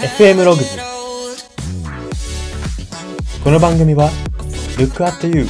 [0.00, 0.78] FM ログズ
[3.44, 4.08] この番組は
[4.78, 5.44] Look at You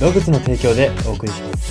[0.00, 1.66] ログズの提供でお送りします。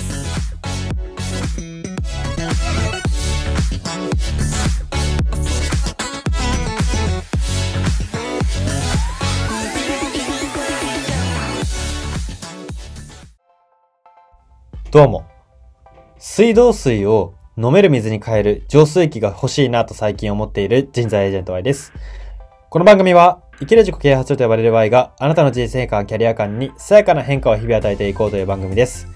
[14.90, 15.24] どうも。
[16.18, 21.94] 水道水を飲める水に変える浄水器が欲しいなと最近思っている人材エージェント Y です。
[22.68, 29.06] この番組は、生きる自己啓発と呼ばれる Y があなたの人生観、キャリア観にさやかな変化を日々与えていこうという番組です。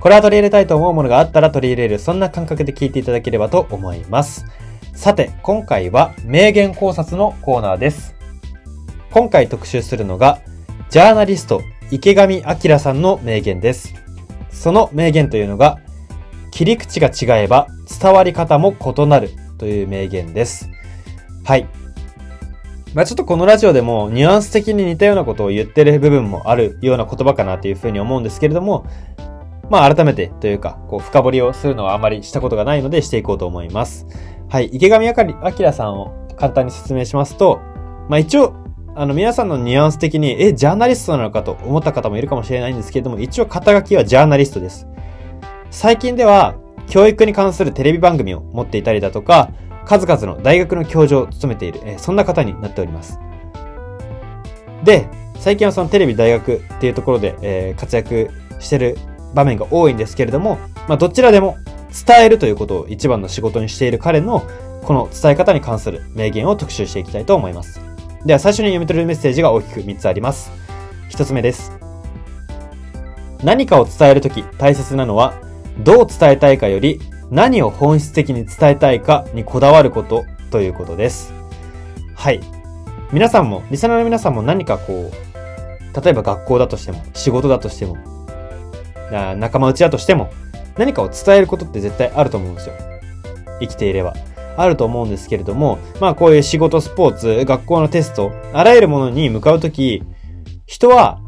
[0.00, 4.44] これは取り入れたいと思うものがあったら取り入れる、そんな感覚で聞いていただければと思います。
[4.92, 8.16] さて、今回は名言考察のコーナーです。
[9.12, 10.40] 今回特集するのが、
[10.90, 13.94] ジャーナリスト池上彰さんの名言です。
[14.50, 15.78] その名言というのが、
[16.50, 17.68] 切り口が違えば
[18.00, 20.68] 伝わり方も異なるという名言です。
[21.44, 21.68] はい。
[22.94, 28.84] まあちょっとこのラジオでもニュアンス的に似たようなことを言ってる部分もあるような言葉かなというふうに思うんですけれども、
[29.70, 34.06] まあ改めてというか、こう深掘りをするのはあまりしたことがないのでしていこうと思います。
[34.48, 34.66] はい。
[34.72, 37.60] 池上彰さんを簡単に説明しますと、
[38.08, 38.56] まあ一応、
[38.96, 44.88] あの皆さんのニュアンス的に、え、ジャーナリストなのかと思った方もいるかもしれないんですけれども、一応肩書きはジャーナリストです。
[45.70, 46.56] 最近では、
[46.88, 49.52] 教育に関するテレビ番組を持っていたりだとか、
[49.84, 53.18] 数々の大学の教授を務めている、えそんな方になっております。
[54.84, 58.98] で、最近はそのテレビ大学っていうところで、え、活躍してる
[59.34, 61.56] 場面が多いんですけれども、まあ、どちらでも
[62.06, 64.42] 伝えるということを一番の仕事にしている彼の
[64.82, 67.80] この伝え方に関する名言を特集していきたいと思います。
[68.24, 70.50] では最初に読み取れるメッセージが大きく3つあります。
[71.10, 71.72] 1つ目です。
[73.42, 75.34] 何かを伝えるとき大切なのは
[75.78, 77.00] どう伝えたいかより
[77.30, 81.32] 何を本質的に伝えたいかにこだわることということです。
[82.14, 82.40] はい。
[83.12, 87.96] 皆さんも、リサナーの皆さんも何かこう、例えば学校だとしても、仕事だとしても、
[89.36, 90.30] 仲間内だとしても、
[90.76, 92.74] 何かを伝えることって絶対あると思うんですよ。
[93.60, 94.14] 生きていれば。
[94.56, 100.02] あると思うんですけれども、まあこういう仕事、スポーツ、学校のテスト、あらゆるものに向かうとき、
[100.66, 101.20] 人は、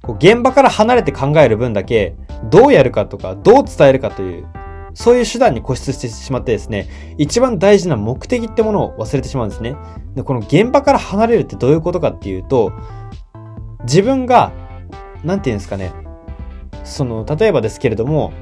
[0.00, 2.14] こう現場から離れて考える分だけ、
[2.50, 4.46] どうやるかとか、どう伝えるかという、
[4.94, 6.88] そういう手段に固執してしまってですね、
[7.18, 9.74] 一番大事な目的ってものを忘れてしまうんですね。
[10.14, 12.72] で、この現場から離れるってどういうことかっていうと、
[13.84, 14.52] 自分が、
[15.24, 15.92] なんて言うんですかね、
[16.84, 18.32] その、例えばですけれども、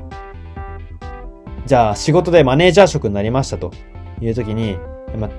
[1.66, 3.72] じゃあ仕事でマネージャー職になりましたと
[4.21, 4.77] いう時に、
[5.17, 5.31] ま、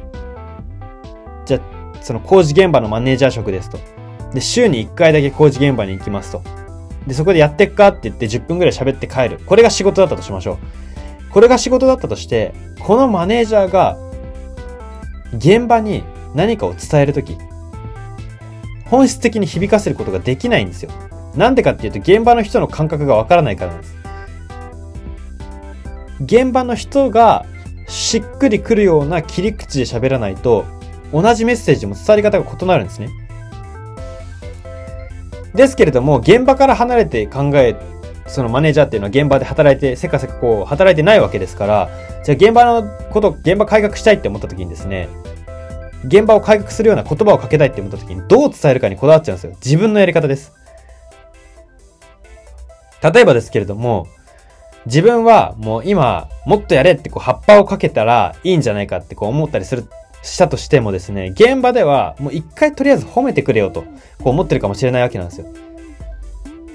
[1.46, 3.80] じゃあ、その工事現場のマネージャー職ですと。
[4.34, 6.42] で、週に1回だけ工事現場に行きますと。
[7.06, 9.40] で、そこでやってっかって言って10分くらい喋って帰る。
[9.46, 10.91] これが仕事だったとしましょう。
[11.32, 13.98] これが仕事だったとして、このマネージャーが
[15.34, 16.04] 現場に
[16.36, 17.38] 何かを伝えるとき、
[18.86, 20.92] 本質的に響かせることができないんですよ。
[21.36, 23.96] なんでかっていうと、現場の人の感覚がわからないからなんです。
[26.22, 27.46] 現場の人が
[27.88, 30.66] しっくりくるような切り口で喋らないと、
[31.14, 33.10] 同じメッセージも伝わり方が異なるんですね。
[35.56, 37.76] ですけれども、現場から離れて考え、
[38.32, 41.90] そのマネージャーっていうのは現場で働いて、せかせかこう、働いてないわけですから、
[42.24, 45.10] じゃあ現場のこと、現場改革したいって思った時にですね、
[46.06, 49.54] 現場を改革するような言葉をかけたいって思った時にどう伝えるかにこだわっちゃうんですよ。
[49.64, 50.54] 自分のやり方です。
[53.04, 54.08] 例えばですけれども、
[54.86, 59.86] 自分はもう今、もっとやれってこう葉っぱをかけたらいいんじゃないかってこう思ったりする
[60.24, 63.88] したとしてもですね、現場ではもう一回とりあえず褒めてくれよと、こ
[64.26, 65.48] う思ってるかもしれないわけなんですよ。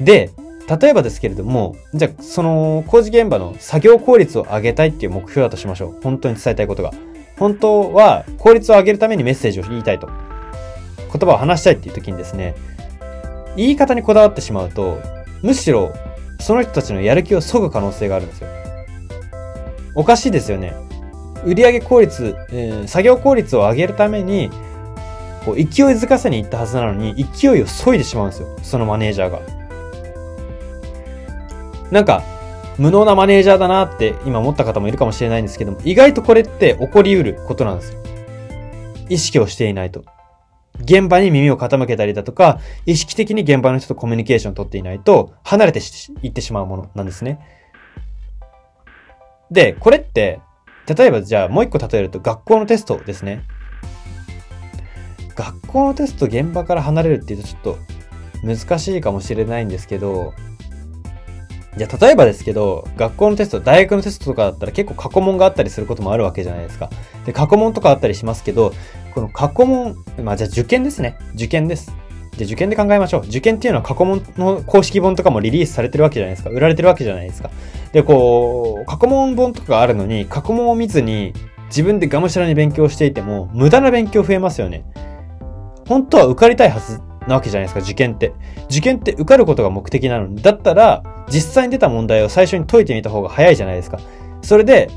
[0.00, 0.30] で、
[0.68, 6.02] 例えばですけれども、じゃあ、その工事現場の作業効率を上げたいっていう目標だとしましょう。
[6.02, 6.92] 本当に伝えたいことが。
[7.38, 10.08] 本当は効率を上げるためにメッセージを言いたいと。
[10.08, 12.54] 言葉を話したいっていう時にですね、
[13.56, 15.00] 言い方にこだわってしまうと、
[15.42, 15.92] むしろ
[16.40, 18.48] その人たちのやる気を削ぐ可能性があるんですよ。
[19.94, 20.74] おかしいですよね。
[21.44, 24.50] 売上効率、えー、作業効率を上げるために、
[25.44, 25.64] こう勢い
[25.94, 28.48] づかせに行ったはずなのに、勢いを削いでしまうんですよ。
[28.62, 29.65] そのマネージャーが。
[31.90, 32.22] なんか、
[32.78, 38.00] 無能なマネージャーだなって今思った方もいるかもしれないんですけども、意外とこれって起こり得ることなんですよ。
[39.08, 40.04] 意識をしていないと。
[40.80, 45.80] 現場に耳を傾けたりだとか、意識的に現場の人とコミュニケーションを取っていないと、離れて
[46.22, 47.40] いってしまうものなんですね。
[49.50, 50.40] で、これって、
[50.94, 53.42] 例えばじゃあもう一個例えると学校のテストですね。
[55.34, 57.78] 学校のテスト現場から離れるっていうとちょっと
[58.42, 60.32] 難しいかもしれないんですけど、
[61.76, 66.88] じゃあ、例えばですけど、学校のテスト、大学のテストとかだったら結構過去問があったりすることもあるわけじゃないですか。
[67.26, 68.72] で、過去問とかあったりしますけど、
[69.14, 71.18] この過去問、まあじゃあ受験ですね。
[71.34, 71.92] 受験です。
[72.38, 73.20] で、受験で考えましょう。
[73.26, 76.50] 受験っていうのは過去問の公式本とかもリリースされてるわけじゃないですか。
[76.50, 77.50] 売られてるわけじゃないですか。
[77.92, 81.34] で、こう、過去問本とかがあるのに、過去問を見ずに
[81.68, 84.84] 自分でがむしゃらに勉強していても、無駄な勉強増えますよね。
[85.88, 88.32] 本当は受かりたいはずなわけじゃないですか、受験って。
[88.70, 90.42] 受験って受かることが目的なのに。
[90.42, 93.98] だったら、実際に出た問題を最初に解いてみた方が早いじゃないですか。
[94.42, 94.90] それで、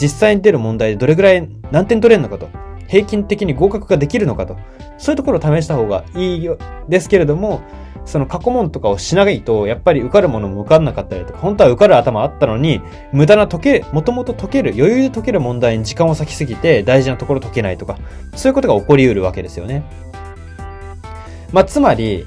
[0.00, 2.48] 実際に出る問題でどれぐらい何点取れるのかと。
[2.88, 4.56] 平均的に合格ができるのかと。
[4.98, 6.58] そういうところを試した方がいいよ、
[6.88, 7.60] ですけれども、
[8.06, 12.80] その過去問とかをしないと、やっぱり受かるものも受かんなかったりとか、本当は受かる頭あったのに、
[13.12, 17.98] 無駄な解ける、もともと解ける、余裕で解ける問題に時間を割きすぎて、大事なところ解けないとか、
[18.36, 19.82] そういうことが起こり得るわけですよね。
[21.52, 22.26] まあ、つまり、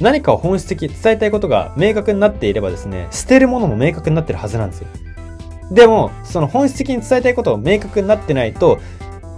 [0.00, 4.88] 何かを本質的伝えたいことが明確になっていればですね、捨てるものも明確になってるはずなんですよ。
[5.70, 8.80] でも、その本質的に伝えたいことを明確になってないと、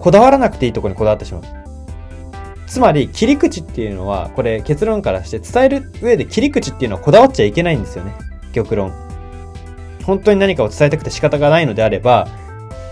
[0.00, 1.42] こだわらなくていいところにこだわってしまう。
[2.66, 8.12] つまり、切り口っていうのは、これ結論からして伝える上で切り口っていうのはこだわっちゃいけないんですよね。
[8.52, 8.92] 極論。
[10.04, 12.28] 本当に何かを伝えたくて仕方がないのであれば、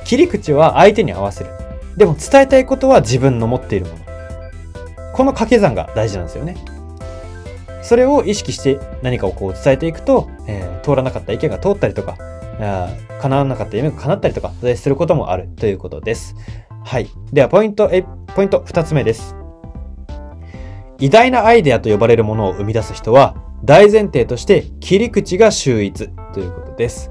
[0.04, 1.50] 切り口は相手に合わせる。
[1.96, 4.09] でも伝えたいことは自分の持っているもの。
[5.20, 6.56] この掛け算が大事なんですよね。
[7.82, 12.16] それを意識して何かをこう伝えていくと、えー、通らなかった意見が通ったりとか、
[13.20, 16.36] 叶わなかった夢が叶ったりとか、することもあるということです。
[16.86, 17.10] はい。
[17.34, 18.02] では、ポイント、え、
[18.34, 19.36] ポイント二つ目です。
[20.98, 27.10] 偉大なアイデアと呼ばれるものを生み出す人は、大前提として切り口が秀逸ということです。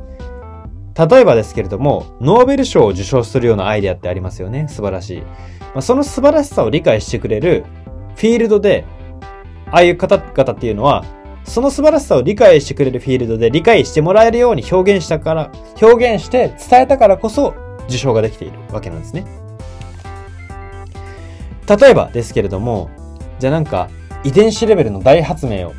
[0.97, 4.67] 例えばですけれども、ノーベル賞を受賞するようなアイデアってありますよね。
[4.67, 5.21] 素晴らしい。
[5.21, 7.63] まあ、その素晴らしさを理解してくれる
[8.19, 8.83] フィールドで、
[9.68, 11.06] ああいう方々っていうのは、
[11.45, 15.51] その素晴らしさを理解してくれるフィールドで理解してもらえるように表現したから、
[15.81, 17.56] 表現して伝えたからこそ
[17.88, 19.25] 受賞ができているわけなんですね。
[21.66, 22.89] 例えばですけれども、
[23.39, 23.89] じゃあなんか
[24.25, 25.74] 遺伝子レベルの大発明を、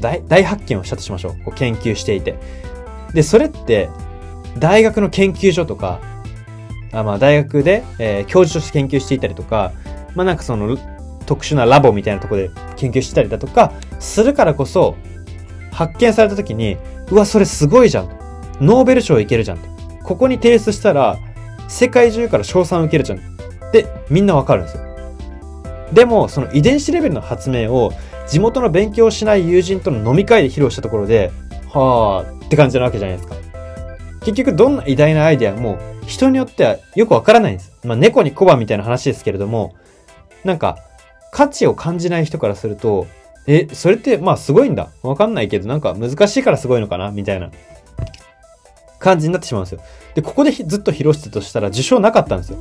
[0.00, 1.32] 大大発見をしたとしましょう。
[1.44, 2.36] こう研究していて。
[3.12, 3.90] で、それって
[4.58, 6.00] 大学の研究所とか、
[6.92, 9.72] あまあ大学で、えー、教授として研究していたりとか、
[10.14, 10.78] まあなんかその
[11.26, 14.96] 特殊なラボみたいなところで研究してたりだとか、するからこそ、
[15.70, 16.78] 発見された時に、
[17.10, 18.08] うわ、それすごいじゃん。
[18.60, 19.58] ノーベル賞いけるじゃん。
[20.02, 21.18] ここに提出したら、
[21.68, 23.18] 世界中から賞賛受けるじゃん。
[23.18, 23.22] っ
[23.72, 24.82] てみんなわかるんですよ。
[25.92, 27.92] でも、その遺伝子レベルの発明を
[28.26, 31.30] 地元の勉強しない友人との飲み会で披露したところで、
[31.68, 33.36] はあって感じなわけじゃないですか。
[34.20, 37.72] 結局どんな偉大なアイデアも人によってはよくわからないんです。
[37.84, 39.74] まあ猫に小判みたいな話ですけれども、
[40.44, 40.78] なんか
[41.36, 43.06] 価値を感じない人からすると、
[43.46, 44.88] え、それってまあすごいんだ。
[45.02, 47.50] わかんないけどなんか難しいからすごいのかなみたいな
[48.98, 49.82] 感じになってしまうんですよ。
[50.14, 52.58] で、ここでずっと披露してたとしたら受賞なかったんですよ。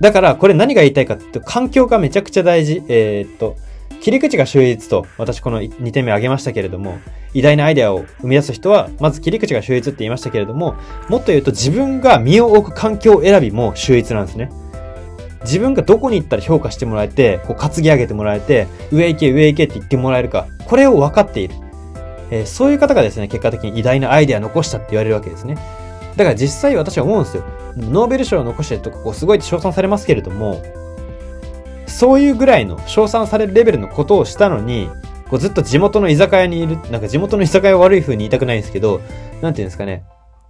[0.00, 2.82] だから、これ何が言いたいかって環境がめちゃくちゃ大事。
[2.88, 3.54] えー、っと、
[4.00, 6.98] 切り口が秀逸と、私この2点目挙げましたけれども、
[7.32, 10.74] 偉大なアイデアを生み出す人は、まず切り口が秀逸って言いましたけれども、
[11.08, 14.50] もっと言うと自分が身を置く環境選びも秀逸なんですね。
[15.44, 21.54] 自分がどこに行ったら評価してもらえて、こう担ぎ上げてもらえて、上行け上行けって言ってもらえるか、これを分かっている。
[22.30, 25.56] えー、そういう方がですね、結果的に偉大なアイデア残したって言われるわけですね。
[26.16, 27.44] だから実際私は思うんですよ。
[27.76, 30.62] ノーベル賞を残してとか、こうすごいって称賛されますけれども、
[31.86, 34.88] そういうぐらいの称賛されるレベルのことをしたのに、
[35.28, 39.00] こうずっと地元の居酒屋にいる、なんか地元の居酒屋悪い風に言いたくないんですけど、
[39.42, 40.04] なんていうんですかね。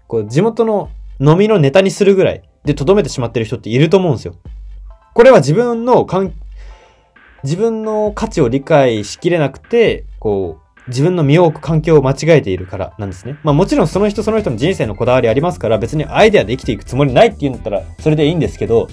[0.07, 4.35] こう地元の飲みのネタにするぐらいで留めてしまってる人っていると思うんですよ。
[5.15, 6.07] これは自分の
[7.45, 13.39] 自分の価値を理解しきれなくて、こう、自分の身を置く環境を間違えているからなんですね。
[13.43, 18.89] まあもちろんその人その人の人生のこだわりありますから別にアイデアで生きていくつもりないって言うんだったらそれでいいんですけど、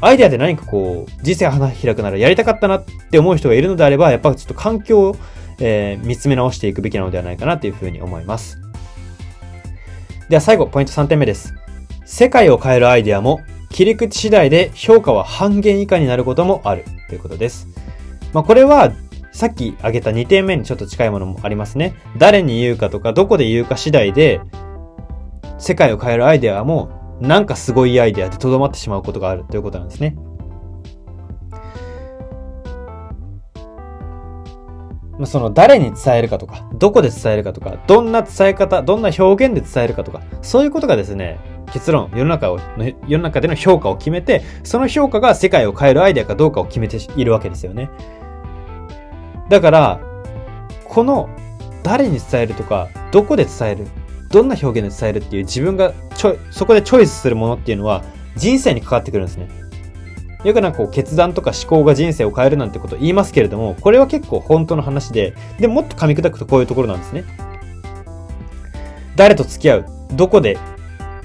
[0.00, 5.16] アイデアで何かこう人生花開くならやりたかったなって思う人がいるのであればやっぱちょっと環境を、
[5.60, 8.58] えー、見つめ直していくべきなのではないかなというふうに思います。
[10.28, 11.54] では最後ポイント3点目です。
[12.04, 13.40] 世界を変えるアイデアも
[13.72, 17.66] 切り口次第で評価は半減以下になることもあるということです。
[18.32, 18.92] まあこれは
[19.32, 21.94] さっき挙げた2点目にちょっと近いものもありますね。
[22.18, 24.40] 誰に言うかとか、どこで言うか次第で、
[25.58, 30.16] 世界を変えるアイデアも、なんかすごいアイデアで留まってしまうことがあるということなんですね。
[35.24, 41.38] その誰に伝えるかとか、どこで伝えるかとか、どんな伝え方、どんな表現で伝えるかとか、そういうことがですね、
[41.72, 42.60] 結論、世の中を、
[43.08, 47.90] 世の中での評価を決めて、その評価が世界を変えるアイデアかどうかを決めているわけですよね。
[49.48, 50.00] だから、
[50.84, 51.30] この
[51.82, 53.86] 誰に伝えるとか、どこで伝える
[54.32, 58.02] どんな表現で伝えるっていう自分がちょ、そこでチョイスするものっていうのは
[58.34, 59.48] 人生に関わってくるんですね。
[60.42, 67.24] よくなんかこう決断とか思考が人生を変えるなんてこと言いますけれども、これは結構本当の話で、でもっと噛み砕くとこういうところなんですね。
[69.16, 70.58] 誰と付き合うどこで、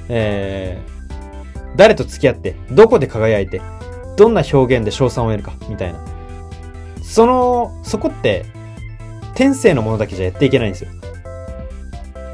[0.10, 3.62] えー、誰と付き合って、どこで輝いて、
[4.16, 6.00] どんな表現で賞賛を得るか、みたいな。
[7.02, 8.46] その、そこって、
[9.36, 10.90] 天性のものだけじゃやっていけないんですよ。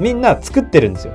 [0.00, 1.12] みんな作ってるんですよ。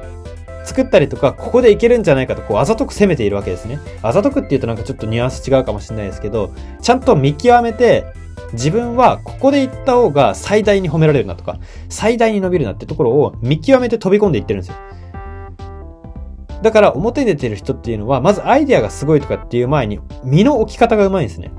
[0.64, 3.80] 作ったりとか、ここでいけるんじゃないかと、こう、あざとく攻めているわけですね。
[4.04, 8.06] あざとくって言うとなんかちょっとニュアンス違うかもしれないですけど、ちゃんと見極めて、
[8.54, 14.76] 自分はここで行った方が最大に褒められるなとか、最大に伸びるなってところを見極めて飛び込んでいってるんですよ。
[16.62, 21.52] だから表に出てる人っていうのは、まずアイデアがすごいとかっていう前に、身の置き方がうまいんですね。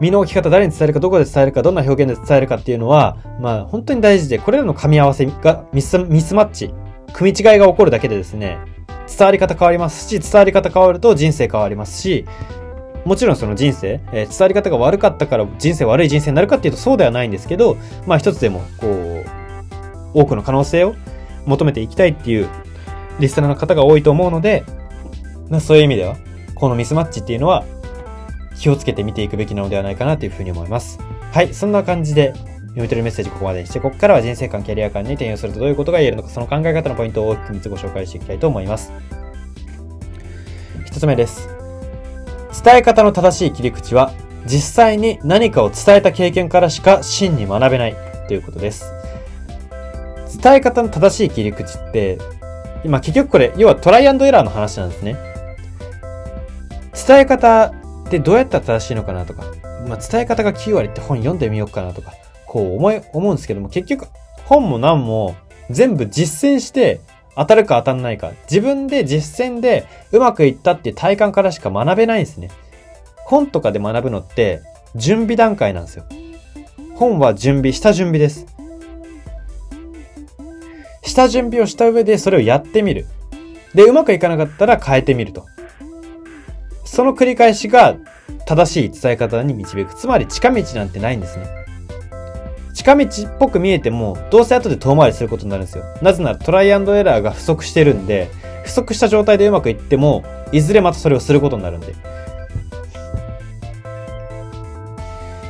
[0.00, 6.74] 身の置き方、誰に伝えるか、どこで伝えるか、どんな表現で伝えるかっていうのは、まあ本当に大事で、これらの噛み合わせがミスミスマッチ、
[7.12, 8.58] 組み違いが起こるだけでですね、
[9.06, 12.24] 伝わり方変わりますし、伝わり方変わると人生変わりますし、
[13.04, 17.76] もちろんその人生、えー、伝わり方が悪かったから人生悪い人生になるかっていうとそうではないんですけど、
[18.06, 19.24] まあ一つでも、こう、
[20.14, 20.94] 多くの可能性を
[21.46, 22.48] 求めていきたいっていう
[23.20, 24.64] リスナーの方が多いと思うので、
[25.50, 26.16] まあ、そういう意味では、
[26.54, 27.64] このミスマッチっていうのは
[28.58, 30.98] 気をつけて見ていくべきなのではないかなというふうに思います。
[31.32, 32.32] はい、そんな感じで
[32.74, 38.92] 読み取るメッセージここまでにして、ここからは人生観、キャリア観に転用するとどういうことが言えるのか、その考え方のポイントを大きく3つご紹介していきたいと思います。
[40.86, 41.48] 1つ目です。
[42.64, 44.12] 伝え方の正しい切り口は、
[44.46, 47.96] 実際に何かを伝えた経験からしか真に学べない
[48.28, 48.93] ということです。
[50.44, 52.18] 伝え方の正しい切り口って、
[52.84, 55.16] 今結局これ、要はトライアンドエラーの話なんですね。
[57.06, 57.72] 伝え方
[58.06, 59.44] ってどうやったら正しいのかなとか、
[59.88, 62.12] まあ、伝え方が9割って本読んでみようかなとか、
[62.46, 64.06] こう思い、思うんですけども、結局
[64.44, 65.34] 本も何も
[65.70, 67.00] 全部実践して
[67.36, 72.50] 当たるか当たんないか、自分で実践でうまくいったっていう体感からしか学べないんですね。
[73.24, 74.60] 本とかで学ぶのって
[74.94, 76.04] 準備段階なんですよ。
[76.96, 78.53] 本は準備、下準備です。
[81.14, 83.06] 下準備をした上でそれをやってみる。
[83.72, 85.46] で、うまくいかなかったら変えてみると。
[86.84, 87.96] その繰り返しが
[88.46, 89.94] 正しい伝え方に導く。
[89.94, 91.46] つまり近道なんてないんですね。
[92.74, 95.84] 近道っぽく見えても、どうせ後で遠回りすることになるんですよ。
[96.02, 98.28] なぜならトライアンドエラーが不足してるんで、
[98.64, 101.94] 不足した状態でうまくいっても、いずれまたそれをすることになるんで。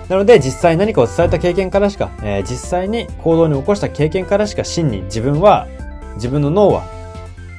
[0.08, 5.66] なので実際何かを伝えた経験からしか、えー、実際に行動に起こした経験からしか真に自分は、
[6.16, 6.84] 自分の脳は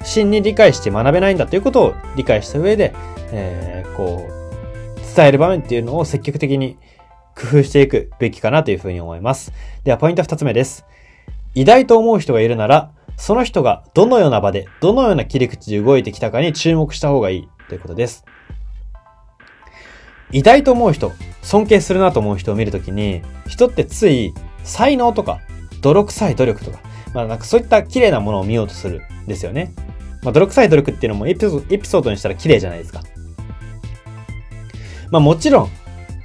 [0.04, 2.94] 真に理解して学べないんだということを理解した上で、
[3.32, 6.78] えー、こう、伝える場面っていうのを積極的に
[7.36, 9.52] 工夫していくべきかなというふうに思います。
[9.84, 10.86] ではポイント二つ目です。
[11.56, 18.26] 偉大と思う人がいるなら、その人がどのような場で、どのような切り口で動いてきたかに注目した方がいいということです。
[20.36, 24.34] 偉大と思う人、尊敬するなと思う人を見るときに、人ってつい
[24.66, 25.40] 才能とか、
[25.80, 26.80] 泥臭い努力とか、
[27.14, 29.74] まあなんかそういった綺麗なものを見ようとするんですよね。
[30.24, 33.02] まあ泥臭い努力っていうのもエピソードにしたら綺麗じゃないですか。
[35.10, 35.70] まあもちろん、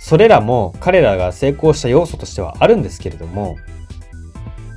[0.01, 3.59] それらも彼らが成功した要素としてはあるんですけれども、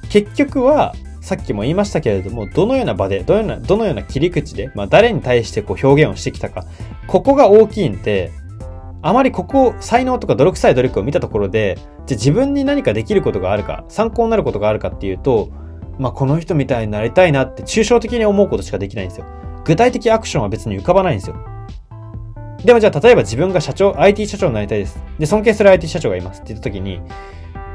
[0.10, 6.68] 結局は、さっきも言いましたけれども、どのような場で、どのような、どのような切り口で、まあ誰に対してこう表現をしてきたか、
[7.08, 8.32] ここが大きいんで、
[9.05, 15.50] あまりここ、才能とか泥臭い努力を見たところで、じゃ自分に何かできることがあるか、参考になることがあるかっていうと、
[16.00, 19.25] まあ、この人みたいになりたいなって抽象的に思うことしかできないんですよ。
[19.65, 21.36] 具体的アクションは別に浮かばないんですよ。
[22.63, 25.03] でもじゃあ例えば自分が社長、IT 社長になりたいです。
[25.19, 27.01] で、尊敬する IT 社長がいますって言った時に、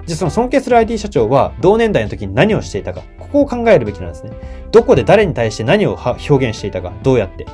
[0.06, 4.32] じゃあその尊敬する IT 社長は同年代の時に何をしていたか、ここを考えるべきなんですね。
[4.73, 7.47] どこで誰に対して何を表現していたか、どうやって。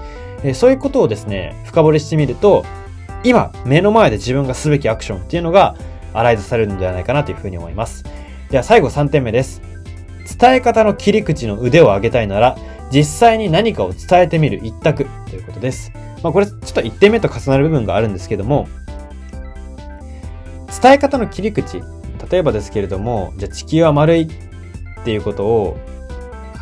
[0.44, 2.64] えそういうことをですね、深掘りしてみると、
[3.24, 5.76] 今、目の前で自分がすべきアクションっていうのが、
[6.12, 8.04] 洗い出されるのではないかなというふうに思います。
[8.50, 9.62] では最後3点目です。
[10.38, 12.56] 伝え方の切り口の腕を上げたいなら、
[12.92, 15.90] 実際に何かを伝えてみる一択ということです。
[16.22, 18.68] まあこれちょっと1点目と重なる部分があるんですけども、
[20.82, 21.80] 伝え方の切り口、
[22.30, 25.78] 例えばですけれども、じゃあ地球は丸いっていうことを、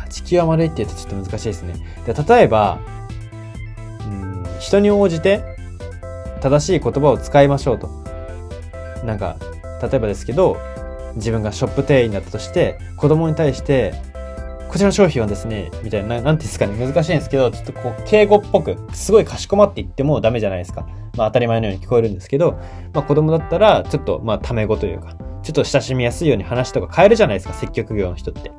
[0.09, 1.73] 地球は丸いって言うとちょっと難しいですね。
[2.05, 2.79] で例えば、
[4.01, 5.52] うん、人に応じて
[6.43, 7.89] 正しい言葉を使いましょうと。
[9.05, 9.37] なんか、
[9.81, 10.57] 例えばですけど、
[11.15, 13.93] 自分がショップ店員だったとして、子供に対して、
[14.67, 20.85] こちらの商品はですね、みたいな、なんていうんですかね、難しいんですけど、ちょっとこう、敬語っぽく、すごいかしこまって言ってもダメじゃないですか。
[21.15, 22.59] まあ当たり前のように聞こえるんですけど、
[22.93, 28.51] まあ子供だったら、ちょっと、まあタメ語というか、ちょっと親しみやすいように話とか変えるじゃないですか、接客業の人って。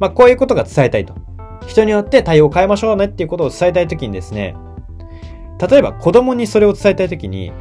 [0.00, 1.14] まあ、こういうことが伝えたいと。
[1.66, 4.56] 人によって対応を変えましょうねっていうことを伝えたいときにですね、
[5.60, 7.52] 例えば子供にそれを伝えたいときに、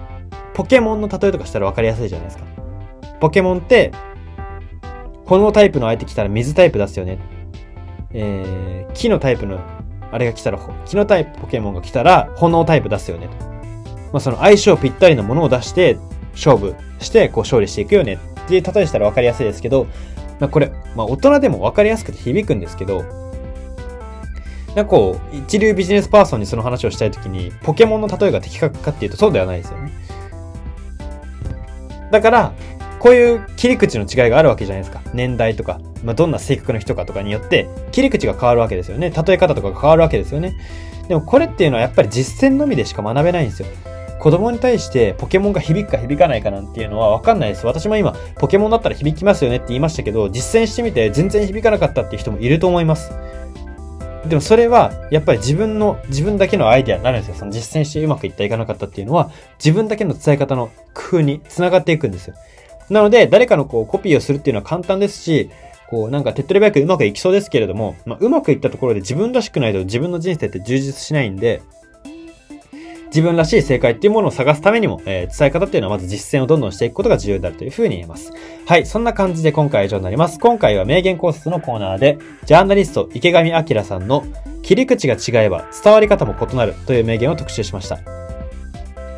[0.53, 2.45] ポケモンの例えとかしたら分かりやすいじゃないですか。
[3.19, 3.91] ポケモンって、
[5.25, 7.19] 炎タイプの相手来たら水タイプ出すよね。
[8.13, 9.59] えー、木のタイプの、
[10.11, 13.45] あれが来たら、木のタイプポケモンが来たら炎タイプ出すよねと。
[14.13, 15.97] まあ、その相性ぴったりのものを出して、
[16.33, 19.87] 勝負して、こう勝利していくよねっていう例えしたら分かりやすいですけど、
[20.39, 23.26] まあ、これ、まあ、大人でも分かりやすくて響くんですけど、
[24.77, 29.91] なんかこう、一流ビジネスパーソンにその話をしたいときに、ポケモンの例えが的確かっていうとそうではないですよね。
[32.11, 32.53] だから、
[32.99, 35.01] こういう切り口の違いがあるわけじゃないですか。
[35.15, 39.09] 年代とか、まあ、どんな性格の人かとかによって、切り口が変わるわけですよね。
[39.09, 40.55] 例え方とかが変わるわけですよね。
[41.07, 43.67] でもこれっていうのはやっぱり実践のみでしか学べないんですよ。
[44.19, 47.65] 子供に対してポケモンが響くか響かないかなんていうのはわかんないです。
[47.65, 53.11] 私も今、ポケモンだったら響きますよねって言いましたけど、実践してみて全然響かなかったっていう人もいると思います。
[54.25, 57.35] でもそれは、やっぱり自分の、自分だけのアイデアになるんですよ。
[57.35, 62.35] その実践してうまくいったいかなかったっていうのは、自分だけの伝え方の工夫につながっていくんですよ。
[62.89, 65.49] なので、誰かのこう、コピーをするっていうのは簡単ですし、
[65.89, 71.61] こう、なんか手っ取り早くうまくいきそうですけれども、まあ、うまくいったところで自分らしくないと自分の人生って充実しないんで、
[73.07, 78.31] 自分らしい正解っていうものを探すためにも、えー、伝え方っていうのはまず実践をどんどんしていくことが重要であるというふうに言えます。
[78.65, 78.85] はい。
[78.85, 80.39] そんな感じで今回は以上になります。
[80.39, 84.23] 今回は名言考察のコーナーで、ジャーナリスト池上彰さんの
[84.61, 87.99] 切り口が違えば伝わり方も異なるという名言を特集しました。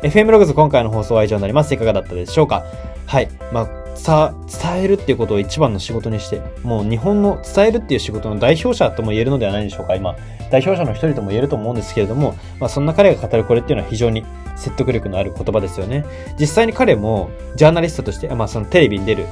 [0.02, 1.74] FM ログズ今回の放送は以上になります。
[1.74, 2.64] いかがだったでしょうか？
[3.06, 3.28] はい。
[3.52, 9.94] まあさ、伝えるっていうことを一番の仕事にして、もう日本の伝えるっていう仕事の代表者とも言えるのではないでしょうか。
[9.94, 10.16] 今、
[10.50, 14.24] 代表者の一人とも言えると思うんですけれども、まあそんな彼が語るこれっていうのは非常に
[14.56, 16.04] 説得力のある言葉ですよね。
[16.38, 19.26] 実際に彼もジャーナリストとして、まあそのテレビに出る、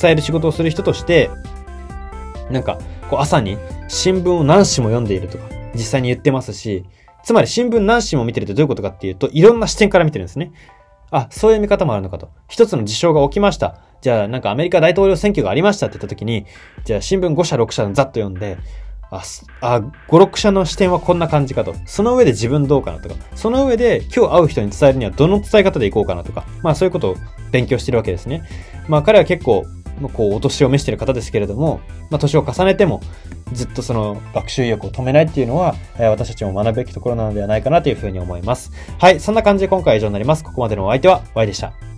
[0.00, 1.30] 伝える仕事をする人として、
[2.50, 2.78] なんか、
[3.10, 6.84] こう朝に新聞を何紙も読んでいるとか、実際に言ってますし、
[7.24, 10.52] つまり新聞何紙も見てるってどういうことかっていうと、いろんな視点から見てるんですね。
[11.10, 12.30] あ、そういう見方もあるのかと。
[12.48, 13.91] 一つの事象が起きました。
[14.02, 16.44] じゃあなんかアメリカ大統領選挙がありましたって言った時に、
[16.84, 18.58] じゃあ新聞5社6社のざっと読んで、
[19.12, 19.22] あ、
[19.60, 21.74] あ、5、6社の視点はこんな感じかと。
[21.86, 27.16] その上で自分どうかなとか、その上で今日会う人に伝えるにはどの伝え方でいこうかなとか、まあそういうことを
[27.52, 28.42] 勉強してるわけですね。
[28.88, 29.64] まあ彼は結構、
[30.14, 33.00] こう、お年を召してる方ですけれども、まあ年を重ねても、
[33.52, 38.72] ずっとその学習意欲を止めないっていうのは、え私たちも学ぶべきところなのではないかなというふうに思います。
[38.98, 40.42] はい、そんな感じで今回は以上になります。
[40.42, 41.91] ここまでのお相手は Y でした。